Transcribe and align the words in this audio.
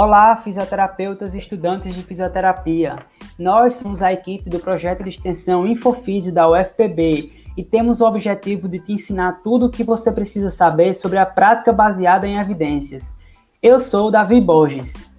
Olá, 0.00 0.36
fisioterapeutas 0.36 1.34
e 1.34 1.38
estudantes 1.38 1.92
de 1.92 2.04
fisioterapia. 2.04 3.00
Nós 3.36 3.74
somos 3.74 4.00
a 4.00 4.12
equipe 4.12 4.48
do 4.48 4.60
projeto 4.60 5.02
de 5.02 5.08
extensão 5.08 5.66
Infofísio 5.66 6.32
da 6.32 6.48
UFPB 6.48 7.32
e 7.56 7.64
temos 7.64 8.00
o 8.00 8.06
objetivo 8.06 8.68
de 8.68 8.78
te 8.78 8.92
ensinar 8.92 9.40
tudo 9.42 9.66
o 9.66 9.68
que 9.68 9.82
você 9.82 10.12
precisa 10.12 10.52
saber 10.52 10.94
sobre 10.94 11.18
a 11.18 11.26
prática 11.26 11.72
baseada 11.72 12.28
em 12.28 12.38
evidências. 12.38 13.18
Eu 13.60 13.80
sou 13.80 14.08
Davi 14.08 14.40
Borges. 14.40 15.12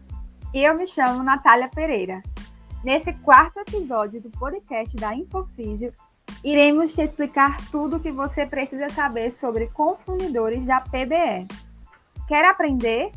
E 0.53 0.63
eu 0.63 0.73
me 0.77 0.87
chamo 0.87 1.23
Natália 1.23 1.67
Pereira. 1.67 2.21
Nesse 2.81 3.11
quarto 3.11 3.59
episódio 3.59 4.21
do 4.21 4.29
podcast 4.29 4.95
da 4.95 5.13
Infofísio, 5.13 5.91
iremos 6.41 6.93
te 6.93 7.01
explicar 7.01 7.57
tudo 7.69 7.97
o 7.97 7.99
que 7.99 8.11
você 8.11 8.45
precisa 8.45 8.87
saber 8.87 9.33
sobre 9.33 9.67
confundidores 9.67 10.65
da 10.65 10.79
PBE. 10.79 11.47
Quer 12.29 12.45
aprender? 12.45 13.11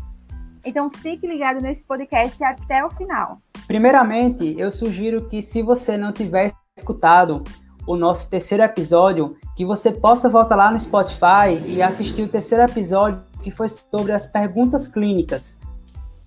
Então 0.65 0.91
fique 0.91 1.27
ligado 1.27 1.61
nesse 1.61 1.85
podcast 1.85 2.43
até 2.45 2.85
o 2.85 2.91
final. 2.91 3.39
Primeiramente, 3.67 4.55
eu 4.59 4.71
sugiro 4.71 5.29
que 5.29 5.43
se 5.43 5.63
você 5.63 5.97
não 5.97 6.13
tiver 6.13 6.53
escutado 6.77 7.43
o 7.87 7.97
nosso 7.97 8.29
terceiro 8.31 8.63
episódio, 8.63 9.37
que 9.57 9.65
você 9.65 9.91
possa 9.91 10.29
voltar 10.29 10.57
lá 10.57 10.71
no 10.71 10.79
Spotify 10.79 11.61
e 11.67 11.83
assistir 11.83 12.23
o 12.23 12.29
terceiro 12.29 12.65
episódio 12.65 13.23
que 13.43 13.51
foi 13.51 13.69
sobre 13.69 14.13
as 14.13 14.25
perguntas 14.25 14.87
clínicas. 14.87 15.61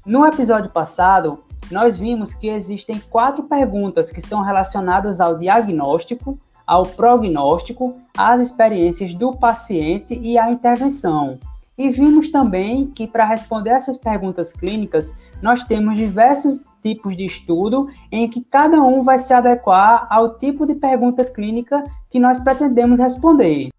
No 0.05 0.25
episódio 0.25 0.69
passado, 0.69 1.43
nós 1.71 1.97
vimos 1.97 2.33
que 2.35 2.47
existem 2.47 2.99
quatro 3.09 3.43
perguntas 3.43 4.11
que 4.11 4.21
são 4.21 4.41
relacionadas 4.41 5.19
ao 5.19 5.37
diagnóstico, 5.37 6.37
ao 6.67 6.85
prognóstico, 6.85 7.97
às 8.15 8.41
experiências 8.41 9.13
do 9.13 9.31
paciente 9.31 10.13
e 10.13 10.37
à 10.37 10.51
intervenção. 10.51 11.39
E 11.77 11.89
vimos 11.89 12.31
também 12.31 12.87
que 12.87 13.05
para 13.05 13.25
responder 13.25 13.71
essas 13.71 13.97
perguntas 13.97 14.53
clínicas, 14.53 15.13
nós 15.41 15.63
temos 15.65 15.97
diversos 15.97 16.63
tipos 16.81 17.17
de 17.17 17.25
estudo 17.25 17.89
em 18.09 18.29
que 18.29 18.41
cada 18.49 18.81
um 18.81 19.03
vai 19.03 19.19
se 19.19 19.33
adequar 19.33 20.07
ao 20.09 20.37
tipo 20.37 20.65
de 20.65 20.75
pergunta 20.75 21.25
clínica 21.25 21.83
que 22.09 22.17
nós 22.17 22.39
pretendemos 22.39 22.97
responder. 22.97 23.71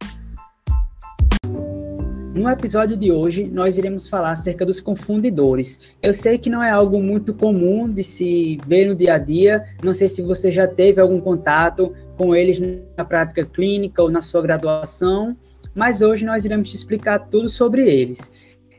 No 2.34 2.50
episódio 2.50 2.98
de 2.98 3.10
hoje, 3.10 3.48
nós 3.50 3.78
iremos 3.78 4.10
falar 4.10 4.32
acerca 4.32 4.66
dos 4.66 4.78
confundidores. 4.78 5.80
Eu 6.02 6.12
sei 6.12 6.36
que 6.36 6.50
não 6.50 6.62
é 6.62 6.70
algo 6.70 7.02
muito 7.02 7.32
comum 7.32 7.90
de 7.90 8.04
se 8.04 8.58
ver 8.66 8.88
no 8.88 8.94
dia 8.94 9.14
a 9.14 9.18
dia, 9.18 9.64
não 9.82 9.94
sei 9.94 10.06
se 10.06 10.20
você 10.20 10.50
já 10.50 10.68
teve 10.68 11.00
algum 11.00 11.18
contato 11.18 11.94
com 12.14 12.34
eles 12.34 12.60
na 12.94 13.06
prática 13.06 13.42
clínica 13.42 14.02
ou 14.02 14.10
na 14.10 14.20
sua 14.20 14.42
graduação, 14.42 15.34
mas 15.76 16.00
hoje 16.00 16.24
nós 16.24 16.44
iremos 16.44 16.70
te 16.70 16.74
explicar 16.74 17.18
tudo 17.18 17.48
sobre 17.48 17.88
eles. 17.88 18.32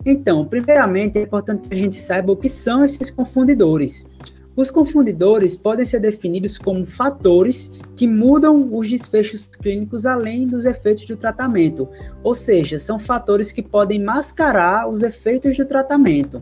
Então, 0.05 0.45
primeiramente, 0.45 1.19
é 1.19 1.21
importante 1.21 1.61
que 1.61 1.73
a 1.73 1.77
gente 1.77 1.95
saiba 1.95 2.31
o 2.31 2.35
que 2.35 2.49
são 2.49 2.83
esses 2.83 3.09
confundidores. 3.09 4.09
Os 4.55 4.71
confundidores 4.71 5.55
podem 5.55 5.85
ser 5.85 5.99
definidos 5.99 6.57
como 6.57 6.83
fatores 6.83 7.79
que 7.95 8.07
mudam 8.07 8.73
os 8.73 8.89
desfechos 8.89 9.45
clínicos 9.45 10.07
além 10.07 10.47
dos 10.47 10.65
efeitos 10.65 11.05
do 11.05 11.15
tratamento, 11.15 11.87
ou 12.23 12.33
seja, 12.33 12.79
são 12.79 12.97
fatores 12.97 13.51
que 13.51 13.61
podem 13.61 14.01
mascarar 14.01 14.89
os 14.89 15.03
efeitos 15.03 15.55
do 15.55 15.65
tratamento. 15.65 16.41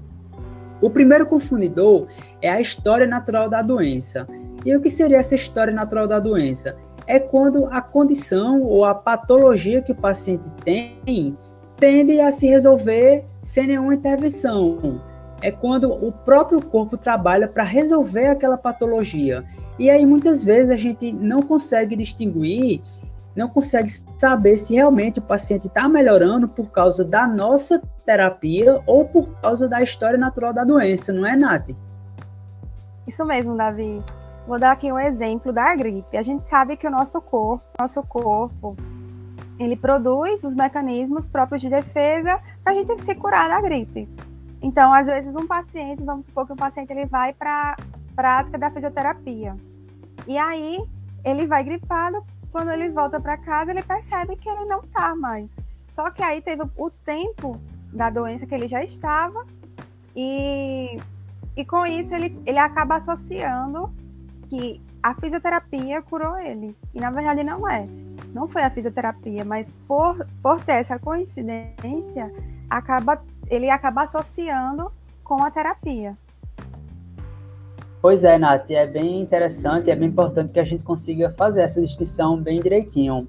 O 0.82 0.90
primeiro 0.90 1.26
confundidor 1.26 2.08
é 2.42 2.50
a 2.50 2.62
história 2.62 3.06
natural 3.06 3.50
da 3.50 3.62
doença. 3.62 4.26
E 4.66 4.76
o 4.76 4.82
que 4.82 4.90
seria 4.90 5.18
essa 5.18 5.36
história 5.36 5.74
natural 5.74 6.08
da 6.08 6.20
doença? 6.20 6.78
É 7.08 7.20
quando 7.20 7.68
a 7.68 7.82
condição 7.82 8.62
ou 8.62 8.84
a 8.84 8.96
patologia 8.96 9.82
que 9.82 9.92
o 9.92 9.96
paciente 9.96 10.50
tem 10.64 11.38
tende 11.78 12.20
a 12.22 12.32
se 12.32 12.48
resolver 12.48 13.26
sem 13.44 13.68
nenhuma 13.68 13.94
intervenção. 13.94 15.02
É 15.42 15.52
quando 15.52 15.92
o 15.92 16.12
próprio 16.12 16.64
corpo 16.66 16.98
trabalha 16.98 17.48
para 17.48 17.64
resolver 17.64 18.28
aquela 18.28 18.58
patologia. 18.58 19.44
E 19.78 19.90
aí 19.90 20.06
muitas 20.06 20.44
vezes 20.44 20.70
a 20.70 20.78
gente 20.78 21.12
não 21.12 21.42
consegue 21.42 21.96
distinguir, 21.96 22.82
não 23.36 23.50
consegue 23.50 23.90
saber 24.18 24.58
se 24.58 24.74
realmente 24.74 25.20
o 25.20 25.22
paciente 25.22 25.68
está 25.68 25.90
melhorando 25.90 26.48
por 26.48 26.72
causa 26.72 27.04
da 27.04 27.28
nossa 27.28 27.82
terapia 28.06 28.82
ou 28.86 29.06
por 29.06 29.30
causa 29.42 29.68
da 29.68 29.82
história 29.82 30.18
natural 30.18 30.54
da 30.54 30.64
doença, 30.64 31.12
não 31.12 31.26
é, 31.26 31.36
Nath? 31.36 31.72
Isso 33.06 33.26
mesmo, 33.26 33.56
Davi. 33.56 34.02
Vou 34.48 34.60
dar 34.60 34.72
aqui 34.72 34.92
um 34.92 35.00
exemplo 35.00 35.52
da 35.52 35.76
gripe. 35.76 36.16
A 36.16 36.22
gente 36.22 36.48
sabe 36.48 36.78
que 36.78 36.86
o 36.86 36.92
nosso 36.92 37.20
corpo, 37.20 37.66
nosso 37.80 38.04
corpo, 38.04 38.76
ele 39.58 39.76
produz 39.76 40.44
os 40.44 40.54
mecanismos 40.54 41.26
próprios 41.26 41.62
de 41.62 41.70
defesa 41.70 42.40
para 42.64 42.74
a 42.74 42.76
gente 42.76 43.04
se 43.04 43.16
curar 43.16 43.50
da 43.50 43.60
gripe. 43.60 44.08
Então, 44.62 44.94
às 44.94 45.08
vezes, 45.08 45.36
um 45.36 45.48
paciente, 45.48 46.04
vamos 46.04 46.28
supor 46.28 46.46
que 46.46 46.54
um 46.54 46.58
paciente 46.58 46.92
ele 46.92 47.06
vai 47.06 47.34
para 47.34 47.76
prática 48.16 48.58
da 48.58 48.70
fisioterapia. 48.70 49.56
E 50.28 50.38
aí, 50.38 50.84
ele 51.24 51.48
vai 51.48 51.64
gripado, 51.64 52.24
quando 52.52 52.72
ele 52.72 52.90
volta 52.90 53.20
para 53.20 53.38
casa, 53.38 53.72
ele 53.72 53.82
percebe 53.82 54.36
que 54.36 54.48
ele 54.48 54.66
não 54.66 54.82
está 54.82 55.16
mais. 55.16 55.56
Só 55.92 56.10
que 56.12 56.22
aí 56.22 56.42
teve 56.42 56.64
o 56.78 56.90
tempo 56.90 57.60
da 57.92 58.10
doença 58.10 58.46
que 58.46 58.54
ele 58.54 58.68
já 58.68 58.84
estava, 58.84 59.46
e, 60.16 61.00
e 61.56 61.66
com 61.66 61.86
isso 61.86 62.14
ele, 62.14 62.38
ele 62.46 62.60
acaba 62.60 62.98
associando 62.98 63.92
que 64.56 64.82
a 65.04 65.14
fisioterapia 65.14 66.02
curou 66.02 66.38
ele. 66.40 66.76
E 66.94 67.00
na 67.00 67.12
verdade 67.12 67.44
não 67.44 67.70
é. 67.70 67.88
Não 68.34 68.48
foi 68.48 68.64
a 68.64 68.70
fisioterapia, 68.70 69.44
mas 69.44 69.74
por, 69.88 70.26
por 70.42 70.64
ter 70.64 70.74
essa 70.74 70.98
coincidência, 70.98 72.32
acaba, 72.70 73.22
ele 73.50 73.70
acaba 73.70 74.04
associando 74.04 74.92
com 75.24 75.44
a 75.44 75.52
terapia. 75.52 76.18
Pois 78.02 78.24
é, 78.24 78.38
Nath, 78.38 78.70
é 78.70 78.86
bem 78.86 79.22
interessante, 79.22 79.90
é 79.90 79.96
bem 79.96 80.10
importante 80.10 80.52
que 80.52 80.60
a 80.60 80.64
gente 80.64 80.84
consiga 80.84 81.32
fazer 81.32 81.62
essa 81.62 81.82
distinção 81.82 82.38
bem 82.38 82.62
direitinho. 82.62 83.28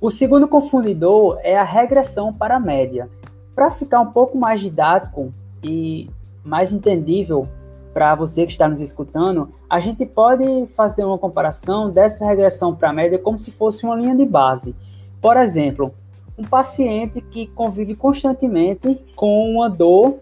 O 0.00 0.10
segundo 0.10 0.48
confundidor 0.48 1.38
é 1.42 1.58
a 1.58 1.64
regressão 1.64 2.32
para 2.32 2.56
a 2.56 2.60
média. 2.60 3.10
Para 3.54 3.70
ficar 3.70 4.00
um 4.00 4.12
pouco 4.12 4.38
mais 4.38 4.60
didático 4.60 5.34
e 5.62 6.08
mais 6.44 6.72
entendível 6.72 7.48
para 7.92 8.14
você 8.14 8.46
que 8.46 8.52
está 8.52 8.68
nos 8.68 8.80
escutando, 8.80 9.52
a 9.68 9.80
gente 9.80 10.06
pode 10.06 10.66
fazer 10.68 11.04
uma 11.04 11.18
comparação 11.18 11.90
dessa 11.90 12.26
regressão 12.26 12.74
para 12.74 12.90
a 12.90 12.92
média 12.92 13.18
como 13.18 13.38
se 13.38 13.50
fosse 13.50 13.84
uma 13.84 13.96
linha 13.96 14.14
de 14.14 14.24
base. 14.24 14.76
Por 15.20 15.36
exemplo, 15.36 15.92
um 16.38 16.44
paciente 16.44 17.20
que 17.20 17.46
convive 17.48 17.94
constantemente 17.94 18.98
com 19.14 19.50
uma 19.50 19.68
dor 19.68 20.20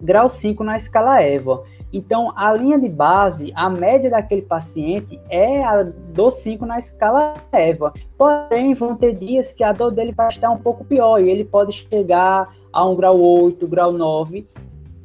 grau 0.00 0.28
5 0.28 0.62
na 0.64 0.76
escala 0.76 1.22
EVA. 1.22 1.62
Então, 1.92 2.32
a 2.34 2.52
linha 2.54 2.78
de 2.78 2.88
base, 2.88 3.52
a 3.54 3.68
média 3.68 4.10
daquele 4.10 4.42
paciente 4.42 5.20
é 5.28 5.62
a 5.62 5.82
dor 5.82 6.30
5 6.30 6.64
na 6.64 6.78
escala 6.78 7.34
EVA. 7.52 7.92
Porém, 8.16 8.74
vão 8.74 8.96
ter 8.96 9.14
dias 9.14 9.52
que 9.52 9.62
a 9.62 9.72
dor 9.72 9.90
dele 9.90 10.12
vai 10.12 10.28
estar 10.28 10.50
um 10.50 10.58
pouco 10.58 10.84
pior 10.84 11.20
e 11.20 11.30
ele 11.30 11.44
pode 11.44 11.72
chegar 11.72 12.54
a 12.72 12.84
um 12.86 12.96
grau 12.96 13.20
8, 13.20 13.66
grau 13.68 13.92
9. 13.92 14.46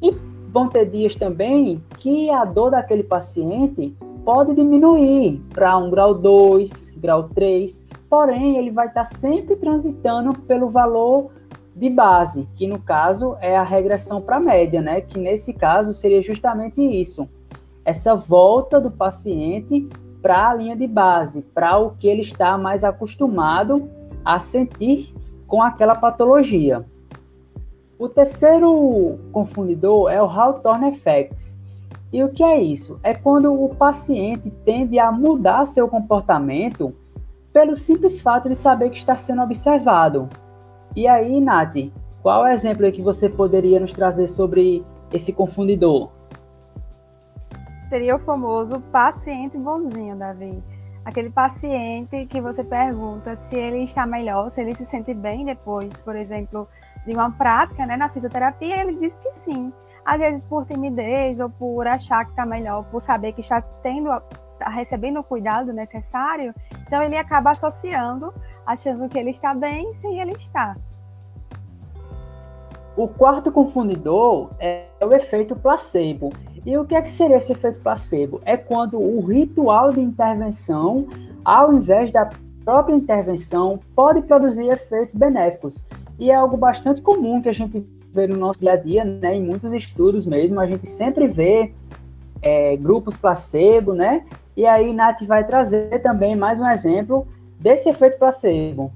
E 0.02 0.16
vão 0.52 0.68
ter 0.68 0.86
dias 0.86 1.14
também 1.14 1.82
que 1.98 2.30
a 2.30 2.44
dor 2.44 2.70
daquele 2.70 3.02
paciente 3.02 3.96
pode 4.24 4.54
diminuir 4.54 5.42
para 5.54 5.76
um 5.78 5.90
grau 5.90 6.14
2, 6.14 6.94
grau 6.98 7.30
3, 7.30 7.86
porém 8.10 8.58
ele 8.58 8.70
vai 8.70 8.88
estar 8.88 9.04
tá 9.04 9.06
sempre 9.06 9.56
transitando 9.56 10.38
pelo 10.40 10.68
valor 10.68 11.30
de 11.74 11.88
base, 11.88 12.48
que 12.54 12.66
no 12.66 12.78
caso 12.78 13.36
é 13.40 13.56
a 13.56 13.62
regressão 13.62 14.20
para 14.20 14.36
a 14.36 14.40
média, 14.40 14.82
né? 14.82 15.00
Que 15.00 15.18
nesse 15.18 15.54
caso 15.54 15.94
seria 15.94 16.20
justamente 16.20 16.82
isso. 16.82 17.28
Essa 17.84 18.14
volta 18.14 18.80
do 18.80 18.90
paciente 18.90 19.88
para 20.20 20.50
a 20.50 20.54
linha 20.54 20.76
de 20.76 20.86
base, 20.86 21.42
para 21.54 21.78
o 21.78 21.92
que 21.92 22.08
ele 22.08 22.22
está 22.22 22.58
mais 22.58 22.82
acostumado 22.82 23.88
a 24.24 24.38
sentir 24.40 25.14
com 25.46 25.62
aquela 25.62 25.94
patologia. 25.94 26.84
O 27.98 28.08
terceiro 28.08 29.18
confundidor 29.32 30.08
é 30.08 30.22
o 30.22 30.26
Hawthorne 30.26 30.90
Effect. 30.90 31.58
E 32.12 32.22
o 32.22 32.28
que 32.28 32.44
é 32.44 32.60
isso? 32.60 33.00
É 33.02 33.12
quando 33.12 33.52
o 33.52 33.74
paciente 33.74 34.50
tende 34.64 35.00
a 35.00 35.10
mudar 35.10 35.66
seu 35.66 35.88
comportamento 35.88 36.94
pelo 37.52 37.74
simples 37.74 38.20
fato 38.20 38.48
de 38.48 38.54
saber 38.54 38.90
que 38.90 38.98
está 38.98 39.16
sendo 39.16 39.42
observado. 39.42 40.28
E 40.94 41.08
aí, 41.08 41.40
Nath, 41.40 41.90
qual 42.22 42.46
é 42.46 42.52
o 42.52 42.54
exemplo 42.54 42.90
que 42.92 43.02
você 43.02 43.28
poderia 43.28 43.80
nos 43.80 43.92
trazer 43.92 44.28
sobre 44.28 44.86
esse 45.12 45.32
confundidor? 45.32 46.08
Seria 47.88 48.14
o 48.14 48.20
famoso 48.20 48.78
paciente 48.92 49.58
bonzinho, 49.58 50.14
Davi. 50.14 50.62
Aquele 51.04 51.30
paciente 51.30 52.26
que 52.26 52.40
você 52.40 52.62
pergunta 52.62 53.34
se 53.46 53.56
ele 53.56 53.84
está 53.84 54.06
melhor, 54.06 54.50
se 54.50 54.60
ele 54.60 54.76
se 54.76 54.86
sente 54.86 55.12
bem 55.12 55.44
depois, 55.44 55.96
por 56.04 56.14
exemplo, 56.14 56.68
de 57.08 57.14
uma 57.14 57.30
prática 57.30 57.86
né, 57.86 57.96
na 57.96 58.10
fisioterapia, 58.10 58.82
ele 58.82 58.96
diz 58.96 59.18
que 59.18 59.32
sim. 59.42 59.72
Às 60.04 60.20
vezes 60.20 60.44
por 60.44 60.66
timidez 60.66 61.40
ou 61.40 61.48
por 61.48 61.86
achar 61.86 62.24
que 62.24 62.30
está 62.30 62.44
melhor, 62.44 62.84
por 62.84 63.00
saber 63.00 63.32
que 63.32 63.40
está 63.40 63.62
tendo, 63.82 64.10
está 64.52 64.68
recebendo 64.68 65.18
o 65.20 65.24
cuidado 65.24 65.72
necessário, 65.72 66.54
então 66.86 67.02
ele 67.02 67.16
acaba 67.16 67.50
associando, 67.50 68.32
achando 68.66 69.08
que 69.08 69.18
ele 69.18 69.30
está 69.30 69.54
bem 69.54 69.92
sem 69.94 70.20
ele 70.20 70.32
estar. 70.32 70.76
O 72.94 73.08
quarto 73.08 73.50
confundidor 73.50 74.50
é 74.58 74.86
o 75.00 75.12
efeito 75.12 75.56
placebo. 75.56 76.30
E 76.66 76.76
o 76.76 76.84
que 76.84 76.94
é 76.94 77.00
que 77.00 77.10
seria 77.10 77.36
esse 77.36 77.52
efeito 77.52 77.80
placebo? 77.80 78.40
É 78.44 78.56
quando 78.56 79.00
o 79.00 79.24
ritual 79.24 79.92
de 79.92 80.00
intervenção, 80.00 81.06
ao 81.44 81.72
invés 81.72 82.10
da 82.10 82.28
própria 82.64 82.94
intervenção, 82.94 83.78
pode 83.94 84.20
produzir 84.22 84.68
efeitos 84.68 85.14
benéficos. 85.14 85.86
E 86.18 86.30
é 86.30 86.34
algo 86.34 86.56
bastante 86.56 87.00
comum 87.00 87.40
que 87.40 87.48
a 87.48 87.52
gente 87.52 87.86
vê 88.12 88.26
no 88.26 88.36
nosso 88.36 88.60
dia 88.60 88.72
a 88.72 88.76
dia, 88.76 89.04
né? 89.04 89.36
Em 89.36 89.42
muitos 89.42 89.72
estudos 89.72 90.26
mesmo, 90.26 90.60
a 90.60 90.66
gente 90.66 90.88
sempre 90.88 91.28
vê 91.28 91.72
é, 92.42 92.76
grupos 92.76 93.16
placebo, 93.16 93.92
né? 93.92 94.24
E 94.56 94.66
aí 94.66 94.92
Nath 94.92 95.22
vai 95.22 95.44
trazer 95.44 96.00
também 96.00 96.34
mais 96.34 96.58
um 96.58 96.66
exemplo 96.66 97.26
desse 97.60 97.88
efeito 97.88 98.18
placebo. 98.18 98.92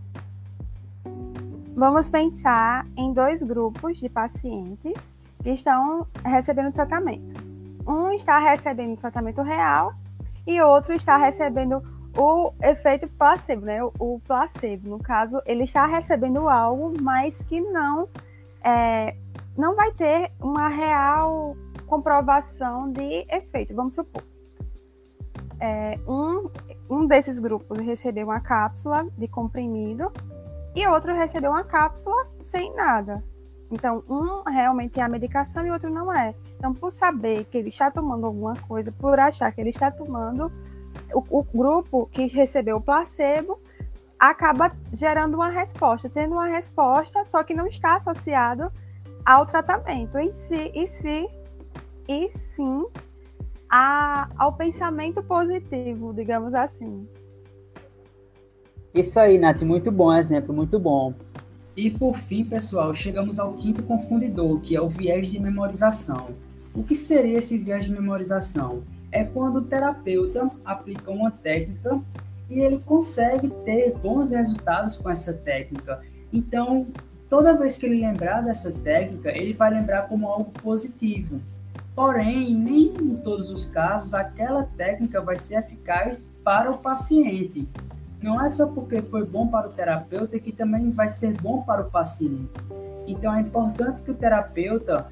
Vamos 1.74 2.10
pensar 2.10 2.86
em 2.96 3.12
dois 3.12 3.42
grupos 3.42 3.98
de 3.98 4.08
pacientes 4.08 4.94
que 5.42 5.50
estão 5.50 6.06
recebendo 6.24 6.72
tratamento. 6.72 7.36
Um 7.86 8.10
está 8.12 8.38
recebendo 8.38 8.96
tratamento 8.96 9.42
real 9.42 9.94
e 10.46 10.60
outro 10.60 10.92
está 10.92 11.16
recebendo 11.16 11.82
o 12.16 12.52
efeito 12.62 13.08
placebo, 13.08 13.64
né? 13.64 13.82
O, 13.98 14.20
placebo, 14.26 14.88
no 14.88 14.98
caso, 14.98 15.40
ele 15.46 15.64
está 15.64 15.86
recebendo 15.86 16.48
algo, 16.48 16.92
mas 17.00 17.44
que 17.44 17.60
não 17.60 18.08
é, 18.62 19.16
não 19.56 19.74
vai 19.74 19.90
ter 19.92 20.30
uma 20.40 20.68
real 20.68 21.56
comprovação 21.86 22.90
de 22.90 23.26
efeito. 23.28 23.74
Vamos 23.74 23.94
supor, 23.94 24.22
é, 25.60 25.98
um, 26.08 26.50
um 26.90 27.06
desses 27.06 27.38
grupos 27.38 27.78
recebeu 27.78 28.26
uma 28.26 28.40
cápsula 28.40 29.06
de 29.16 29.28
comprimido 29.28 30.12
e 30.74 30.86
outro 30.86 31.14
recebeu 31.14 31.50
uma 31.50 31.64
cápsula 31.64 32.26
sem 32.40 32.74
nada. 32.74 33.22
Então, 33.70 34.04
um 34.08 34.42
realmente 34.50 35.00
é 35.00 35.02
a 35.02 35.08
medicação 35.08 35.66
e 35.66 35.70
outro 35.70 35.88
não 35.88 36.12
é. 36.12 36.34
Então, 36.58 36.74
por 36.74 36.92
saber 36.92 37.44
que 37.44 37.56
ele 37.56 37.70
está 37.70 37.90
tomando 37.90 38.26
alguma 38.26 38.54
coisa, 38.68 38.92
por 38.92 39.18
achar 39.18 39.50
que 39.50 39.60
ele 39.60 39.70
está 39.70 39.90
tomando, 39.90 40.52
o, 41.14 41.24
o 41.30 41.42
grupo 41.42 42.08
que 42.12 42.26
recebeu 42.26 42.76
o 42.76 42.80
placebo 42.80 43.58
acaba 44.18 44.72
gerando 44.92 45.34
uma 45.34 45.48
resposta, 45.48 46.08
tendo 46.08 46.32
uma 46.32 46.46
resposta, 46.46 47.24
só 47.24 47.42
que 47.42 47.54
não 47.54 47.66
está 47.66 47.96
associado 47.96 48.70
ao 49.24 49.44
tratamento 49.46 50.18
em 50.18 50.30
si, 50.30 50.70
e 50.74 50.86
si, 50.86 51.28
e 52.08 52.30
sim 52.30 52.86
a, 53.68 54.28
ao 54.36 54.52
pensamento 54.52 55.22
positivo, 55.22 56.12
digamos 56.12 56.54
assim. 56.54 57.08
Isso 58.94 59.18
aí, 59.18 59.38
Nath, 59.38 59.62
muito 59.62 59.90
bom 59.90 60.12
exemplo, 60.14 60.54
muito 60.54 60.78
bom. 60.78 61.14
E 61.74 61.90
por 61.90 62.16
fim, 62.18 62.44
pessoal, 62.44 62.92
chegamos 62.92 63.40
ao 63.40 63.54
quinto 63.54 63.82
confundidor, 63.82 64.60
que 64.60 64.76
é 64.76 64.80
o 64.80 64.88
viés 64.88 65.30
de 65.30 65.40
memorização. 65.40 66.28
O 66.74 66.82
que 66.82 66.94
seria 66.94 67.38
esse 67.38 67.56
viés 67.56 67.86
de 67.86 67.92
memorização? 67.92 68.82
É 69.12 69.22
quando 69.22 69.56
o 69.56 69.62
terapeuta 69.62 70.50
aplica 70.64 71.10
uma 71.10 71.30
técnica 71.30 72.00
e 72.50 72.58
ele 72.58 72.80
consegue 72.80 73.48
ter 73.64 73.94
bons 73.96 74.30
resultados 74.30 74.96
com 74.96 75.08
essa 75.08 75.32
técnica. 75.32 76.00
Então, 76.32 76.86
toda 77.28 77.56
vez 77.56 77.76
que 77.76 77.86
ele 77.86 78.00
lembrar 78.00 78.40
dessa 78.40 78.72
técnica, 78.72 79.30
ele 79.30 79.52
vai 79.52 79.70
lembrar 79.70 80.08
como 80.08 80.26
algo 80.26 80.50
positivo. 80.62 81.40
Porém, 81.94 82.54
nem 82.54 82.86
em 82.86 83.16
todos 83.16 83.50
os 83.50 83.66
casos 83.66 84.14
aquela 84.14 84.64
técnica 84.64 85.20
vai 85.20 85.38
ser 85.38 85.60
eficaz 85.60 86.26
para 86.42 86.70
o 86.70 86.78
paciente 86.78 87.68
não 88.22 88.40
é 88.40 88.48
só 88.48 88.68
porque 88.68 89.02
foi 89.02 89.26
bom 89.26 89.48
para 89.48 89.66
o 89.66 89.72
terapeuta 89.72 90.38
que 90.38 90.52
também 90.52 90.90
vai 90.90 91.10
ser 91.10 91.32
bom 91.40 91.62
para 91.62 91.82
o 91.82 91.90
paciente. 91.90 92.52
Então 93.06 93.34
é 93.34 93.40
importante 93.40 94.00
que 94.02 94.12
o 94.12 94.14
terapeuta, 94.14 95.08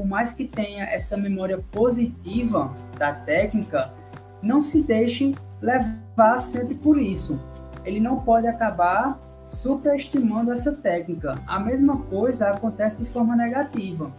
por 0.00 0.06
mais 0.06 0.32
que 0.32 0.46
tenha 0.46 0.84
essa 0.84 1.14
memória 1.14 1.62
positiva 1.70 2.74
da 2.96 3.12
técnica, 3.12 3.92
não 4.40 4.62
se 4.62 4.80
deixe 4.80 5.34
levar 5.60 6.40
sempre 6.40 6.74
por 6.74 6.98
isso. 6.98 7.38
Ele 7.84 8.00
não 8.00 8.20
pode 8.20 8.46
acabar 8.46 9.20
superestimando 9.46 10.52
essa 10.52 10.72
técnica. 10.72 11.38
A 11.46 11.60
mesma 11.60 11.98
coisa 11.98 12.48
acontece 12.48 12.96
de 12.96 13.04
forma 13.10 13.36
negativa. 13.36 14.10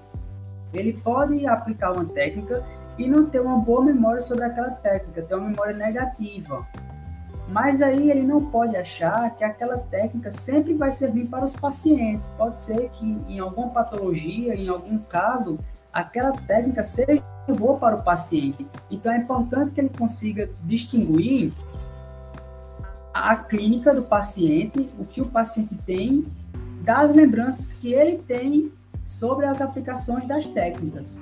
Ele 0.72 0.94
pode 0.94 1.48
aplicar 1.48 1.94
uma 1.94 2.06
técnica 2.06 2.64
e 2.96 3.10
não 3.10 3.26
ter 3.26 3.40
uma 3.40 3.58
boa 3.58 3.84
memória 3.84 4.22
sobre 4.22 4.46
aquela 4.46 4.70
técnica, 4.70 5.24
ter 5.24 5.34
uma 5.34 5.50
memória 5.50 5.76
negativa. 5.76 6.64
Mas 7.50 7.82
aí 7.82 8.12
ele 8.12 8.22
não 8.22 8.46
pode 8.46 8.78
achar 8.78 9.36
que 9.36 9.44
aquela 9.44 9.78
técnica 9.78 10.32
sempre 10.32 10.76
vai 10.76 10.92
servir 10.92 11.26
para 11.26 11.44
os 11.44 11.56
pacientes. 11.56 12.28
Pode 12.38 12.62
ser 12.62 12.88
que 12.92 13.04
em 13.28 13.40
alguma 13.40 13.70
patologia, 13.70 14.56
em 14.56 14.70
algum 14.70 15.00
caso, 15.00 15.58
aquela 15.94 16.32
técnica 16.34 16.84
seja 16.84 17.24
boa 17.48 17.78
para 17.78 17.96
o 17.96 18.04
paciente. 18.04 18.68
Então 18.90 19.12
é 19.12 19.18
importante 19.18 19.72
que 19.72 19.82
ele 19.82 19.90
consiga 19.90 20.50
distinguir 20.64 21.52
a 23.14 23.36
clínica 23.36 23.94
do 23.94 24.04
paciente, 24.04 24.90
o 24.98 25.06
que 25.06 25.22
o 25.22 25.26
paciente 25.26 25.76
tem, 25.86 26.26
das 26.82 27.14
lembranças 27.14 27.74
que 27.74 27.94
ele 27.94 28.18
tem 28.18 28.72
sobre 29.04 29.46
as 29.46 29.62
aplicações 29.62 30.28
das 30.28 30.48
técnicas. 30.48 31.22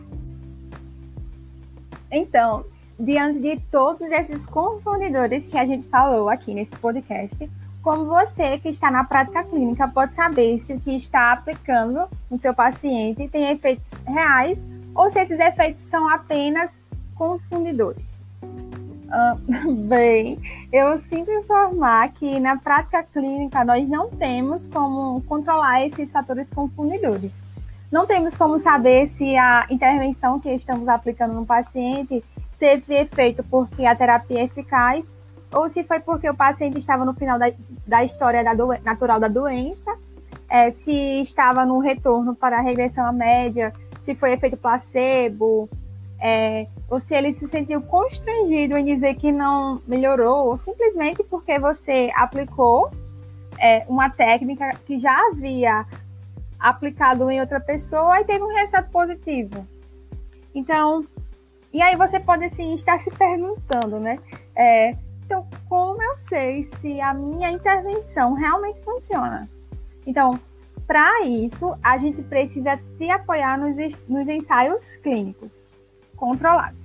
Então, 2.12 2.66
diante 3.00 3.40
de 3.40 3.60
todos 3.72 4.02
esses 4.02 4.46
confundidores 4.46 5.48
que 5.48 5.58
a 5.58 5.66
gente 5.66 5.88
falou 5.88 6.30
aqui 6.30 6.54
nesse 6.54 6.76
podcast, 6.76 7.50
como 7.82 8.06
você 8.06 8.58
que 8.58 8.70
está 8.70 8.92
na 8.92 9.04
prática 9.04 9.44
clínica 9.44 9.88
pode 9.88 10.14
saber 10.14 10.60
se 10.60 10.74
o 10.74 10.80
que 10.80 10.96
está 10.96 11.32
aplicando 11.32 12.08
no 12.30 12.40
seu 12.40 12.54
paciente 12.54 13.28
tem 13.28 13.50
efeitos 13.50 13.90
reais 14.06 14.68
ou 14.94 15.10
se 15.10 15.20
esses 15.20 15.40
efeitos 15.40 15.82
são 15.82 16.10
apenas 16.10 16.82
confundidores? 17.16 18.20
Uh, 18.44 19.72
bem, 19.88 20.40
eu 20.72 21.00
sinto 21.04 21.32
informar 21.32 22.12
que 22.14 22.40
na 22.40 22.58
prática 22.58 23.02
clínica 23.04 23.64
nós 23.64 23.88
não 23.88 24.10
temos 24.10 24.68
como 24.70 25.22
controlar 25.22 25.86
esses 25.86 26.12
fatores 26.12 26.52
confundidores. 26.52 27.40
Não 27.92 28.06
temos 28.06 28.38
como 28.38 28.60
saber 28.60 29.08
se 29.08 29.36
a 29.36 29.66
intervenção 29.70 30.40
que 30.40 30.50
estamos 30.54 30.88
aplicando 30.88 31.34
no 31.34 31.46
paciente 31.46 32.24
teve 32.60 32.94
efeito 32.94 33.44
porque 33.44 33.86
a 33.86 33.96
terapia 33.96 34.42
é 34.42 34.44
eficaz 34.44 35.16
ou 35.52 35.70
se 35.70 35.84
foi 35.84 36.00
porque 36.00 36.30
o 36.30 36.36
paciente 36.36 36.78
estava 36.78 37.06
no 37.06 37.14
final 37.14 37.40
da, 37.40 37.52
da 37.86 38.04
história 38.04 38.44
da 38.44 38.54
natural 38.84 39.20
da 39.20 39.28
doença, 39.28 39.96
é, 40.50 40.72
se 40.72 41.22
estava 41.22 41.66
no 41.66 41.80
retorno 41.80 42.36
para 42.36 42.58
a 42.58 42.62
regressão 42.62 43.06
à 43.06 43.12
média, 43.12 43.74
se 44.02 44.16
foi 44.16 44.34
efeito 44.34 44.58
placebo, 44.58 45.70
é, 46.20 46.68
ou 46.90 47.00
se 47.00 47.16
ele 47.16 47.34
se 47.34 47.48
sentiu 47.48 47.82
constrangido 47.82 48.78
em 48.78 48.86
dizer 48.86 49.16
que 49.16 49.32
não 49.32 49.82
melhorou, 49.88 50.48
ou 50.48 50.58
simplesmente 50.58 51.24
porque 51.24 51.58
você 51.60 52.10
aplicou 52.16 52.92
é, 53.58 53.86
uma 53.88 54.10
técnica 54.10 54.72
que 54.86 55.00
já 55.00 55.18
havia 55.28 55.86
aplicado 56.60 57.30
em 57.30 57.40
outra 57.40 57.60
pessoa 57.60 58.20
e 58.20 58.26
teve 58.26 58.44
um 58.44 58.54
resultado 58.54 58.90
positivo. 58.92 59.66
Então, 60.54 61.06
e 61.72 61.82
aí 61.82 61.96
você 61.96 62.20
pode 62.20 62.44
assim 62.46 62.74
estar 62.74 62.98
se 63.00 63.12
perguntando, 63.12 64.00
né? 64.00 64.20
É, 64.56 64.96
como 65.70 66.02
eu 66.02 66.18
sei 66.18 66.64
se 66.64 67.00
a 67.00 67.14
minha 67.14 67.52
intervenção 67.52 68.34
realmente 68.34 68.82
funciona? 68.82 69.48
Então, 70.06 70.40
para 70.88 71.24
isso, 71.26 71.76
a 71.84 71.96
gente 72.00 72.24
precisa 72.24 72.80
se 72.98 73.08
apoiar 73.12 73.60
nos, 73.60 73.78
nos 74.08 74.28
ensaios 74.28 74.96
clínicos 74.96 75.56
controlados. 76.16 76.80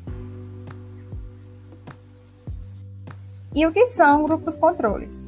E 3.55 3.67
o 3.67 3.73
que 3.73 3.87
são 3.87 4.25
grupos 4.25 4.59
controles? 4.59 5.19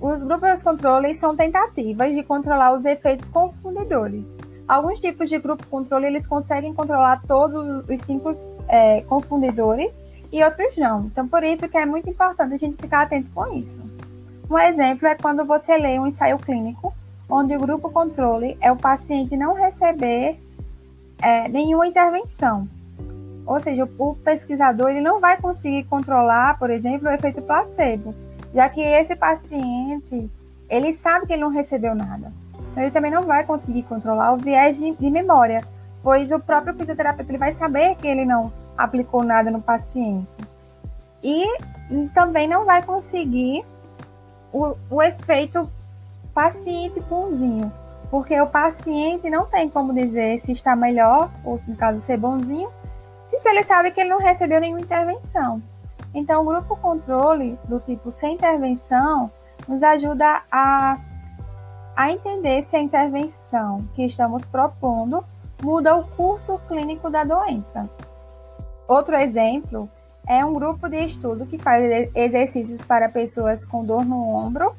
Os 0.00 0.22
grupos 0.22 0.62
controles 0.62 1.18
são 1.18 1.36
tentativas 1.36 2.14
de 2.14 2.22
controlar 2.22 2.74
os 2.74 2.86
efeitos 2.86 3.28
confundidores. 3.28 4.26
Alguns 4.66 4.98
tipos 4.98 5.28
de 5.28 5.38
grupo 5.38 5.66
controle 5.66 6.06
eles 6.06 6.26
conseguem 6.26 6.72
controlar 6.72 7.22
todos 7.26 7.84
os 7.88 8.00
cinco 8.00 8.30
é, 8.68 9.02
confundidores 9.02 10.00
e 10.36 10.44
outros 10.44 10.76
não. 10.76 11.06
Então, 11.06 11.26
por 11.26 11.42
isso 11.42 11.66
que 11.68 11.78
é 11.78 11.86
muito 11.86 12.10
importante 12.10 12.54
a 12.54 12.58
gente 12.58 12.76
ficar 12.76 13.02
atento 13.02 13.30
com 13.34 13.46
isso. 13.54 13.82
Um 14.50 14.58
exemplo 14.58 15.08
é 15.08 15.14
quando 15.14 15.44
você 15.46 15.78
lê 15.78 15.98
um 15.98 16.06
ensaio 16.06 16.38
clínico, 16.38 16.92
onde 17.28 17.56
o 17.56 17.60
grupo 17.60 17.90
controle 17.90 18.56
é 18.60 18.70
o 18.70 18.76
paciente 18.76 19.34
não 19.34 19.54
receber 19.54 20.38
é, 21.22 21.48
nenhuma 21.48 21.86
intervenção. 21.86 22.68
Ou 23.46 23.58
seja, 23.60 23.88
o 23.98 24.14
pesquisador 24.16 24.90
ele 24.90 25.00
não 25.00 25.20
vai 25.20 25.38
conseguir 25.38 25.84
controlar, 25.84 26.58
por 26.58 26.68
exemplo, 26.68 27.08
o 27.08 27.12
efeito 27.12 27.40
placebo, 27.40 28.14
já 28.52 28.68
que 28.68 28.80
esse 28.80 29.16
paciente 29.16 30.30
ele 30.68 30.92
sabe 30.92 31.26
que 31.26 31.32
ele 31.32 31.42
não 31.42 31.50
recebeu 31.50 31.94
nada. 31.94 32.30
Então, 32.72 32.82
ele 32.82 32.92
também 32.92 33.10
não 33.10 33.22
vai 33.22 33.44
conseguir 33.44 33.84
controlar 33.84 34.34
o 34.34 34.36
viés 34.36 34.76
de, 34.76 34.94
de 34.94 35.10
memória, 35.10 35.64
pois 36.02 36.30
o 36.30 36.38
próprio 36.38 36.74
fisioterapeuta 36.74 37.30
ele 37.30 37.38
vai 37.38 37.52
saber 37.52 37.94
que 37.96 38.06
ele 38.06 38.26
não 38.26 38.52
aplicou 38.76 39.22
nada 39.22 39.50
no 39.50 39.60
paciente. 39.60 40.28
E 41.22 41.46
também 42.14 42.46
não 42.46 42.64
vai 42.64 42.82
conseguir 42.82 43.64
o, 44.52 44.76
o 44.90 45.02
efeito 45.02 45.68
paciente 46.34 47.00
bonzinho, 47.00 47.72
porque 48.10 48.38
o 48.40 48.46
paciente 48.46 49.30
não 49.30 49.46
tem 49.46 49.68
como 49.68 49.92
dizer 49.92 50.38
se 50.38 50.52
está 50.52 50.76
melhor, 50.76 51.30
ou 51.44 51.60
no 51.66 51.76
caso 51.76 51.98
ser 51.98 52.18
bonzinho, 52.18 52.68
se 53.26 53.48
ele 53.48 53.62
sabe 53.62 53.90
que 53.90 54.00
ele 54.00 54.10
não 54.10 54.18
recebeu 54.18 54.60
nenhuma 54.60 54.80
intervenção. 54.80 55.62
Então, 56.14 56.42
o 56.42 56.46
grupo 56.46 56.76
controle 56.76 57.58
do 57.64 57.78
tipo 57.80 58.10
sem 58.10 58.34
intervenção 58.34 59.30
nos 59.68 59.82
ajuda 59.82 60.42
a, 60.50 60.98
a 61.94 62.12
entender 62.12 62.62
se 62.62 62.76
a 62.76 62.80
intervenção 62.80 63.86
que 63.94 64.04
estamos 64.04 64.44
propondo 64.44 65.24
muda 65.62 65.96
o 65.96 66.04
curso 66.04 66.58
clínico 66.68 67.10
da 67.10 67.24
doença. 67.24 67.88
Outro 68.88 69.16
exemplo 69.16 69.88
é 70.26 70.44
um 70.44 70.54
grupo 70.54 70.88
de 70.88 71.04
estudo 71.04 71.46
que 71.46 71.58
faz 71.58 72.10
exercícios 72.14 72.80
para 72.80 73.08
pessoas 73.08 73.64
com 73.64 73.84
dor 73.84 74.04
no 74.04 74.34
ombro 74.34 74.74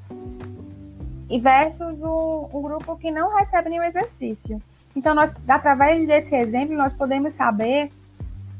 e 1.29 1.39
versus 1.39 2.03
um, 2.03 2.47
um 2.53 2.61
grupo 2.61 2.97
que 2.97 3.11
não 3.11 3.35
recebe 3.35 3.69
nenhum 3.69 3.83
exercício. 3.83 4.61
Então, 4.95 5.13
nós, 5.13 5.35
através 5.47 6.07
desse 6.07 6.35
exemplo, 6.35 6.75
nós 6.75 6.93
podemos 6.93 7.33
saber 7.33 7.91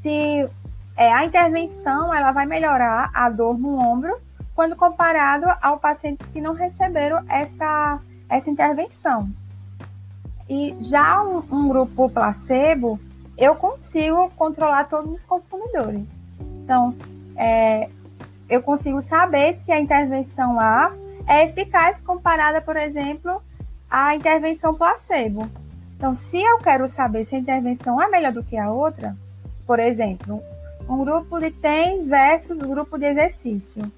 se 0.02 0.48
é, 0.96 1.12
a 1.14 1.26
intervenção 1.26 2.14
ela 2.14 2.32
vai 2.32 2.46
melhorar 2.46 3.10
a 3.14 3.30
dor 3.30 3.58
no 3.58 3.78
ombro 3.78 4.18
quando 4.54 4.76
comparado 4.76 5.46
ao 5.62 5.78
pacientes 5.78 6.30
que 6.30 6.42
não 6.42 6.54
receberam 6.54 7.24
essa, 7.30 8.00
essa 8.30 8.50
intervenção. 8.50 9.30
E 10.50 10.76
já 10.80 11.22
um, 11.24 11.44
um 11.52 11.68
grupo 11.68 12.10
placebo, 12.10 13.00
eu 13.38 13.56
consigo 13.56 14.30
controlar 14.32 14.86
todos 14.86 15.12
os 15.12 15.26
confundidores. 15.26 16.10
Então, 16.64 16.96
é, 17.36 17.90
eu 18.50 18.62
consigo 18.64 19.02
saber 19.02 19.56
se 19.56 19.72
a 19.72 19.80
intervenção 19.80 20.60
A 20.60 20.92
é 21.28 21.46
eficaz 21.46 22.02
comparada, 22.02 22.62
por 22.62 22.76
exemplo, 22.76 23.42
à 23.90 24.16
intervenção 24.16 24.74
placebo. 24.74 25.48
Então, 25.96 26.16
se 26.16 26.42
eu 26.42 26.58
quero 26.60 26.88
saber 26.88 27.26
se 27.26 27.36
a 27.36 27.40
intervenção 27.40 28.02
é 28.02 28.08
melhor 28.08 28.32
do 28.32 28.44
que 28.44 28.58
a 28.58 28.72
outra, 28.72 29.16
por 29.66 29.80
exemplo, 29.80 30.42
um 30.88 31.04
grupo 31.04 31.40
de 31.40 31.52
TENS 31.52 32.08
versus 32.08 32.62
grupo 32.62 32.98
de 32.98 33.06
exercício, 33.06 33.92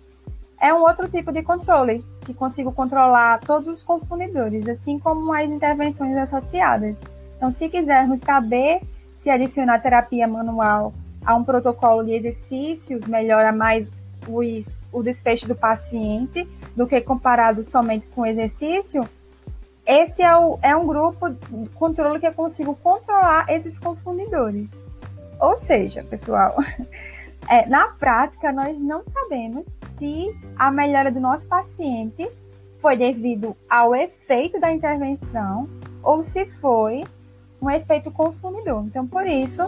é 0.60 0.74
um 0.74 0.82
outro 0.82 1.08
tipo 1.08 1.32
de 1.32 1.44
controle, 1.44 2.04
que 2.22 2.34
consigo 2.34 2.72
controlar 2.72 3.40
todos 3.40 3.68
os 3.68 3.84
confundidores, 3.84 4.68
assim 4.68 5.00
como 5.00 5.32
as 5.34 5.50
intervenções 5.50 6.18
associadas. 6.18 6.98
Então, 7.38 7.52
se 7.52 7.70
quisermos 7.70 8.20
saber 8.20 8.82
se 9.20 9.30
adicionar 9.30 9.80
terapia 9.80 10.28
manual 10.28 10.94
a 11.24 11.36
um 11.36 11.44
protocolo 11.44 12.04
de 12.04 12.14
exercícios 12.14 13.06
melhora 13.06 13.52
mais 13.52 13.94
os, 14.28 14.80
o 14.92 15.04
desfecho 15.04 15.48
do 15.48 15.56
paciente 15.56 16.48
do 16.76 16.88
que 16.88 17.00
comparado 17.02 17.64
somente 17.64 18.08
com 18.08 18.26
exercício, 18.26 19.08
esse 19.86 20.22
é, 20.22 20.36
o, 20.36 20.58
é 20.62 20.76
um 20.76 20.88
grupo 20.88 21.30
de 21.30 21.70
controle 21.70 22.20
que 22.20 22.28
eu 22.28 22.34
consigo 22.34 22.76
controlar 22.76 23.46
esses 23.50 23.78
confundidores. 23.78 24.72
Ou 25.40 25.58
seja, 25.58 26.04
pessoal, 26.04 26.56
é, 27.50 27.66
na 27.68 27.88
prática 27.88 28.52
nós 28.52 28.80
não 28.80 29.04
sabemos 29.06 29.66
se 29.98 30.28
a 30.58 30.72
melhora 30.72 31.12
do 31.12 31.20
nosso 31.20 31.48
paciente 31.48 32.30
foi 32.82 32.96
devido 32.96 33.56
ao 33.70 33.94
efeito 33.96 34.60
da 34.60 34.72
intervenção 34.72 35.68
ou 36.02 36.24
se 36.24 36.46
foi 36.46 37.04
um 37.62 37.70
efeito 37.70 38.12
confundidor. 38.12 38.84
Então, 38.86 39.08
por 39.08 39.26
isso, 39.26 39.64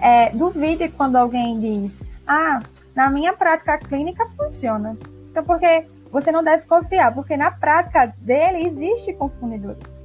é, 0.00 0.30
duvide 0.30 0.88
quando 0.88 1.16
alguém 1.16 1.58
diz: 1.60 1.94
Ah, 2.26 2.62
na 2.94 3.10
minha 3.10 3.32
prática 3.32 3.78
clínica 3.78 4.26
funciona. 4.36 4.96
Então, 5.30 5.44
porque 5.44 5.86
você 6.10 6.32
não 6.32 6.42
deve 6.42 6.66
confiar, 6.66 7.14
porque 7.14 7.36
na 7.36 7.50
prática 7.50 8.12
dele 8.18 8.66
existe 8.66 9.12
confundidores. 9.12 9.98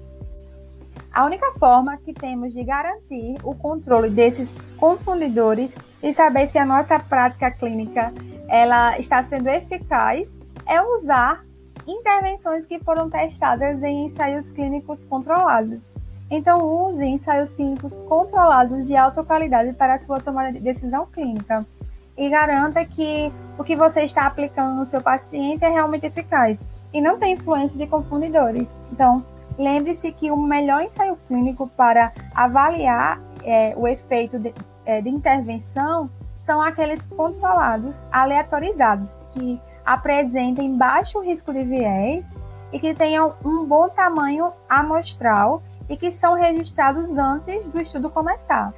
A 1.11 1.25
única 1.25 1.51
forma 1.59 1.97
que 1.97 2.11
temos 2.11 2.53
de 2.53 2.63
garantir 2.63 3.37
o 3.43 3.53
controle 3.53 4.09
desses 4.09 4.49
confundidores 4.77 5.71
e 6.01 6.11
saber 6.11 6.47
se 6.47 6.57
a 6.57 6.65
nossa 6.65 6.99
prática 6.99 7.51
clínica 7.51 8.11
ela 8.47 8.97
está 8.97 9.23
sendo 9.23 9.47
eficaz 9.47 10.27
é 10.65 10.81
usar 10.81 11.45
intervenções 11.87 12.65
que 12.65 12.79
foram 12.79 13.09
testadas 13.09 13.83
em 13.83 14.05
ensaios 14.05 14.51
clínicos 14.51 15.05
controlados. 15.05 15.87
Então, 16.29 16.59
use 16.59 17.03
ensaios 17.05 17.53
clínicos 17.53 17.97
controlados 18.07 18.87
de 18.87 18.95
alta 18.95 19.23
qualidade 19.23 19.73
para 19.73 19.95
a 19.95 19.99
sua 19.99 20.19
tomada 20.19 20.51
de 20.51 20.59
decisão 20.59 21.05
clínica 21.05 21.65
e 22.17 22.29
garanta 22.29 22.85
que 22.85 23.31
o 23.57 23.63
que 23.63 23.75
você 23.75 24.01
está 24.01 24.25
aplicando 24.25 24.75
no 24.75 24.85
seu 24.85 25.01
paciente 25.01 25.63
é 25.63 25.69
realmente 25.69 26.05
eficaz 26.05 26.59
e 26.93 27.01
não 27.01 27.17
tem 27.17 27.33
influência 27.33 27.77
de 27.77 27.87
confundidores. 27.87 28.77
Então, 28.91 29.23
lembre-se 29.57 30.11
que 30.11 30.31
o 30.31 30.37
melhor 30.37 30.81
ensaio 30.83 31.17
clínico 31.27 31.67
para 31.75 32.11
avaliar 32.33 33.19
é, 33.43 33.73
o 33.75 33.87
efeito 33.87 34.39
de, 34.39 34.53
é, 34.85 35.01
de 35.01 35.09
intervenção 35.09 36.09
são 36.41 36.61
aqueles 36.61 37.05
controlados, 37.07 37.99
aleatorizados, 38.11 39.09
que 39.31 39.59
apresentem 39.85 40.77
baixo 40.77 41.19
risco 41.19 41.53
de 41.53 41.63
viés 41.63 42.35
e 42.71 42.79
que 42.79 42.93
tenham 42.93 43.33
um 43.43 43.65
bom 43.65 43.87
tamanho 43.89 44.51
amostral 44.69 45.61
e 45.89 45.97
que 45.97 46.09
são 46.11 46.35
registrados 46.35 47.09
antes 47.17 47.67
do 47.67 47.79
estudo 47.79 48.09
começar. 48.09 48.73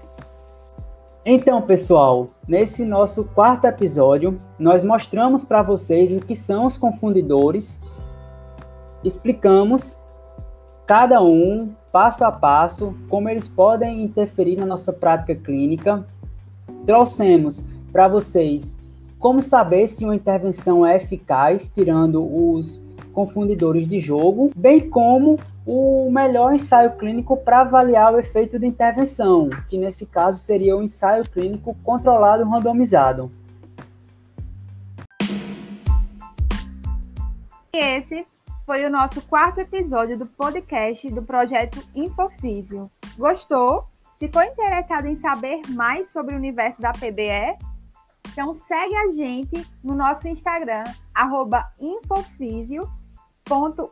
Então, 1.26 1.62
pessoal, 1.62 2.30
nesse 2.48 2.86
nosso 2.86 3.24
quarto 3.24 3.66
episódio, 3.66 4.40
nós 4.60 4.84
mostramos 4.84 5.44
para 5.44 5.64
vocês 5.64 6.12
o 6.12 6.20
que 6.20 6.36
são 6.36 6.68
os 6.68 6.78
confundidores, 6.78 7.82
explicamos 9.04 10.00
cada 10.86 11.22
um, 11.24 11.74
passo 11.92 12.24
a 12.24 12.32
passo, 12.32 12.96
como 13.10 13.28
eles 13.28 13.48
podem 13.48 14.04
interferir 14.04 14.58
na 14.58 14.68
nossa 14.68 14.94
prática 14.94 15.34
clínica. 15.34 16.06
Trouxemos 16.86 17.66
para 17.92 18.08
vocês 18.08 18.80
como 19.18 19.42
saber 19.42 19.88
se 19.88 20.06
uma 20.06 20.16
intervenção 20.16 20.86
é 20.86 20.98
eficaz, 20.98 21.68
tirando 21.68 22.24
os 22.24 22.85
confundidores 23.16 23.88
de 23.88 23.98
jogo, 23.98 24.52
bem 24.56 24.90
como 24.90 25.40
o 25.66 26.12
melhor 26.12 26.54
ensaio 26.54 26.96
clínico 26.98 27.38
para 27.38 27.62
avaliar 27.62 28.14
o 28.14 28.20
efeito 28.20 28.60
de 28.60 28.68
intervenção, 28.68 29.50
que 29.70 29.78
nesse 29.78 30.06
caso 30.06 30.40
seria 30.40 30.76
o 30.76 30.84
ensaio 30.84 31.24
clínico 31.24 31.76
controlado 31.82 32.44
randomizado. 32.44 33.32
E 37.74 37.78
esse 37.78 38.28
foi 38.66 38.86
o 38.86 38.90
nosso 38.90 39.22
quarto 39.22 39.62
episódio 39.62 40.18
do 40.18 40.26
podcast 40.26 41.10
do 41.10 41.24
projeto 41.24 41.82
Infofísio. 41.96 42.90
Gostou? 43.18 43.88
Ficou 44.20 44.44
interessado 44.44 45.08
em 45.08 45.16
saber 45.16 45.62
mais 45.70 46.12
sobre 46.12 46.36
o 46.36 46.38
universo 46.38 46.82
da 46.82 46.92
PBE? 46.92 47.58
Então 48.32 48.54
segue 48.54 48.96
a 48.96 49.08
gente 49.10 49.66
no 49.84 49.96
nosso 49.96 50.28
Instagram, 50.28 50.84
arroba 51.14 51.66
Infofísio 51.80 52.84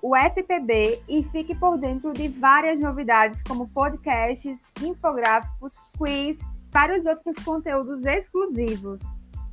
UFPB 0.01 1.03
e 1.07 1.23
fique 1.31 1.55
por 1.55 1.77
dentro 1.77 2.11
de 2.13 2.27
várias 2.27 2.79
novidades 2.79 3.43
como 3.43 3.69
podcasts, 3.69 4.57
infográficos, 4.81 5.75
quiz, 5.97 6.37
vários 6.71 7.05
outros 7.05 7.35
conteúdos 7.43 8.05
exclusivos. 8.05 8.99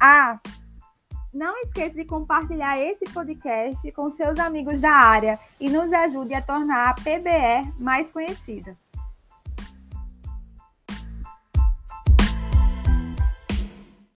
Ah, 0.00 0.40
não 1.32 1.56
esqueça 1.58 1.94
de 1.96 2.04
compartilhar 2.04 2.80
esse 2.80 3.04
podcast 3.04 3.92
com 3.92 4.10
seus 4.10 4.38
amigos 4.38 4.80
da 4.80 4.90
área 4.90 5.38
e 5.60 5.70
nos 5.70 5.92
ajude 5.92 6.34
a 6.34 6.42
tornar 6.42 6.88
a 6.88 6.94
PBE 6.94 7.72
mais 7.78 8.10
conhecida. 8.10 8.76